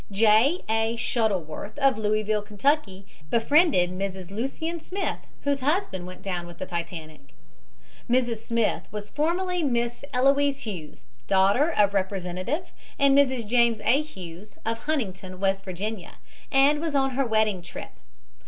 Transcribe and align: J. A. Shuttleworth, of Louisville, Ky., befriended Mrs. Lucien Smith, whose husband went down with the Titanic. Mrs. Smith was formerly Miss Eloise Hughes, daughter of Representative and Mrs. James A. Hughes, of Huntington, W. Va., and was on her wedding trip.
J. 0.11 0.63
A. 0.67 0.95
Shuttleworth, 0.95 1.77
of 1.77 1.95
Louisville, 1.95 2.41
Ky., 2.41 3.05
befriended 3.29 3.91
Mrs. 3.91 4.31
Lucien 4.31 4.79
Smith, 4.79 5.19
whose 5.43 5.59
husband 5.59 6.07
went 6.07 6.23
down 6.23 6.47
with 6.47 6.57
the 6.57 6.65
Titanic. 6.65 7.35
Mrs. 8.09 8.37
Smith 8.37 8.87
was 8.91 9.11
formerly 9.11 9.61
Miss 9.61 10.03
Eloise 10.11 10.61
Hughes, 10.61 11.05
daughter 11.27 11.71
of 11.71 11.93
Representative 11.93 12.73
and 12.97 13.15
Mrs. 13.15 13.45
James 13.45 13.79
A. 13.81 14.01
Hughes, 14.01 14.57
of 14.65 14.79
Huntington, 14.85 15.33
W. 15.33 15.53
Va., 15.53 16.11
and 16.51 16.81
was 16.81 16.95
on 16.95 17.11
her 17.11 17.23
wedding 17.27 17.61
trip. 17.61 17.91